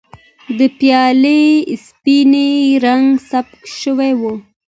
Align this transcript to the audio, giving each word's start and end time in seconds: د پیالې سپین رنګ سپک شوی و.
د 0.57 0.59
پیالې 0.77 1.41
سپین 1.85 2.33
رنګ 2.85 3.05
سپک 3.29 3.61
شوی 3.81 4.11
و. 4.19 4.21